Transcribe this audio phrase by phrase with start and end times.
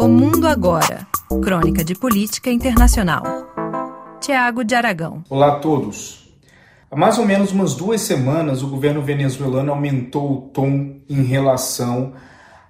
[0.00, 1.08] O Mundo Agora.
[1.42, 3.24] Crônica de Política Internacional.
[4.20, 5.24] Tiago de Aragão.
[5.28, 6.32] Olá a todos.
[6.88, 12.12] Há mais ou menos umas duas semanas, o governo venezuelano aumentou o tom em relação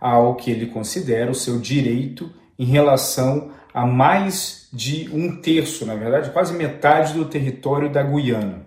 [0.00, 5.94] ao que ele considera o seu direito em relação a mais de um terço, na
[5.94, 8.62] verdade, quase metade do território da Guiana.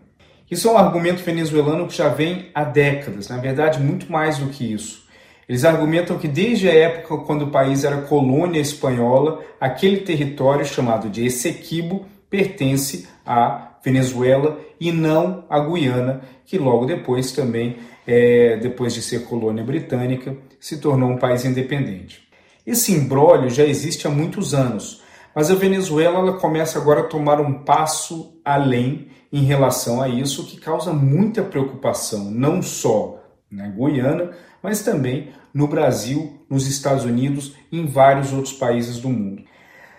[0.51, 4.49] Isso é um argumento venezuelano que já vem há décadas, na verdade, muito mais do
[4.49, 5.09] que isso.
[5.51, 11.09] Eles argumentam que desde a época quando o país era colônia espanhola, aquele território chamado
[11.09, 17.75] de Essequibo pertence à Venezuela e não à Guiana, que logo depois também,
[18.07, 22.25] é, depois de ser colônia britânica, se tornou um país independente.
[22.65, 25.03] Esse imbróglio já existe há muitos anos,
[25.35, 30.45] mas a Venezuela ela começa agora a tomar um passo além em relação a isso,
[30.45, 33.20] que causa muita preocupação, não só
[33.51, 34.31] na Guiana,
[34.63, 39.43] mas também no Brasil, nos Estados Unidos e em vários outros países do mundo.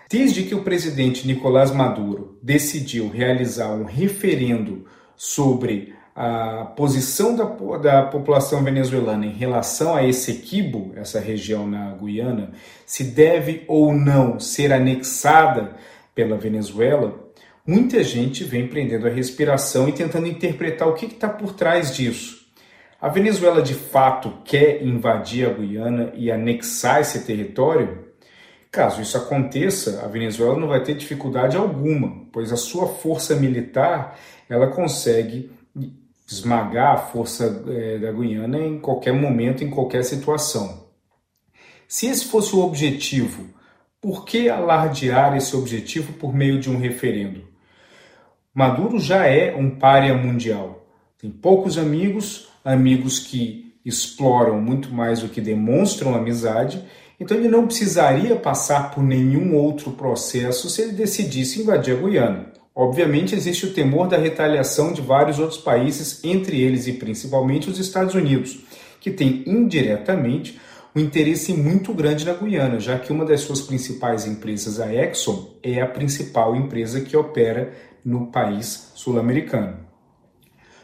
[0.09, 7.45] Desde que o presidente Nicolás Maduro decidiu realizar um referendo sobre a posição da,
[7.77, 12.51] da população venezuelana em relação a esse equibo, essa região na Guiana,
[12.85, 15.75] se deve ou não ser anexada
[16.13, 17.31] pela Venezuela,
[17.65, 22.42] muita gente vem prendendo a respiração e tentando interpretar o que está por trás disso.
[23.03, 28.07] A Venezuela de fato quer invadir a Guiana e anexar esse território?
[28.71, 34.17] Caso isso aconteça, a Venezuela não vai ter dificuldade alguma, pois a sua força militar
[34.49, 35.51] ela consegue
[36.25, 40.87] esmagar a força é, da Guiana em qualquer momento, em qualquer situação.
[41.85, 43.49] Se esse fosse o objetivo,
[43.99, 47.45] por que alardear esse objetivo por meio de um referendo?
[48.53, 50.82] Maduro já é um párea mundial.
[51.23, 56.83] Tem poucos amigos, amigos que exploram muito mais do que demonstram amizade,
[57.17, 62.51] então ele não precisaria passar por nenhum outro processo se ele decidisse invadir a Guiana.
[62.75, 67.79] Obviamente, existe o temor da retaliação de vários outros países, entre eles e principalmente os
[67.79, 68.59] Estados Unidos,
[68.99, 70.59] que tem indiretamente
[70.93, 75.53] um interesse muito grande na Guiana, já que uma das suas principais empresas, a Exxon,
[75.63, 77.71] é a principal empresa que opera
[78.03, 79.92] no país sul-americano.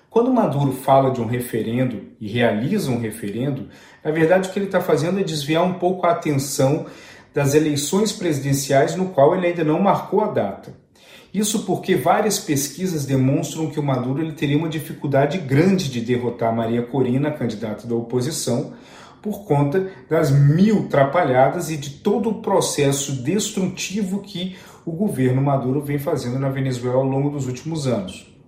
[0.09, 3.67] Quando Maduro fala de um referendo e realiza um referendo,
[4.03, 6.87] na verdade o que ele está fazendo é desviar um pouco a atenção
[7.31, 10.73] das eleições presidenciais, no qual ele ainda não marcou a data.
[11.31, 16.55] Isso porque várias pesquisas demonstram que o Maduro ele teria uma dificuldade grande de derrotar
[16.55, 18.73] Maria Corina, candidata da oposição,
[19.21, 25.81] por conta das mil trapalhadas e de todo o processo destrutivo que o governo Maduro
[25.81, 28.38] vem fazendo na Venezuela ao longo dos últimos anos.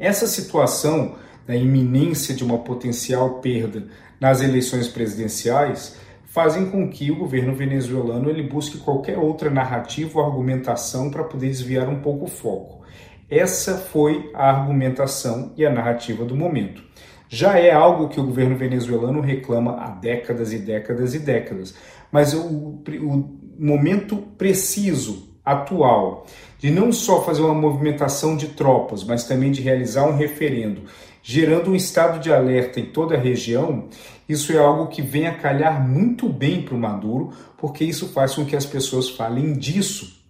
[0.00, 1.16] Essa situação
[1.46, 3.86] da iminência de uma potencial perda
[4.18, 10.24] nas eleições presidenciais fazem com que o governo venezuelano ele busque qualquer outra narrativa ou
[10.24, 12.80] argumentação para poder desviar um pouco o foco.
[13.28, 16.82] Essa foi a argumentação e a narrativa do momento.
[17.28, 21.74] Já é algo que o governo venezuelano reclama há décadas e décadas e décadas,
[22.10, 26.26] mas o, o momento preciso atual
[26.58, 30.82] de não só fazer uma movimentação de tropas, mas também de realizar um referendo,
[31.22, 33.88] gerando um estado de alerta em toda a região,
[34.28, 38.34] isso é algo que vem a calhar muito bem para o Maduro, porque isso faz
[38.34, 40.20] com que as pessoas falem disso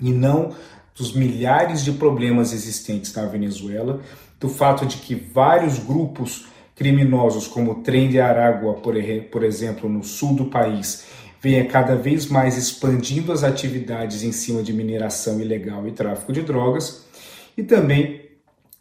[0.00, 0.50] e não
[0.94, 4.00] dos milhares de problemas existentes na Venezuela,
[4.38, 10.02] do fato de que vários grupos criminosos, como o Trem de Aragua, por exemplo, no
[10.02, 11.06] sul do país,
[11.40, 16.42] venha cada vez mais expandindo as atividades em cima de mineração ilegal e tráfico de
[16.42, 17.06] drogas,
[17.56, 18.28] e também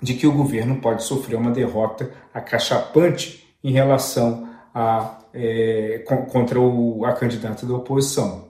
[0.01, 7.05] de que o governo pode sofrer uma derrota acachapante em relação a, é, contra o,
[7.05, 8.49] a candidata da oposição.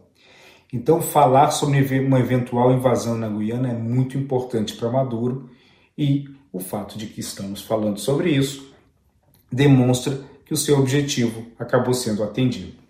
[0.71, 5.49] Então, falar sobre uma eventual invasão na Guiana é muito importante para Maduro
[5.97, 8.71] e o fato de que estamos falando sobre isso
[9.51, 12.88] demonstra que o seu objetivo acabou sendo atendido.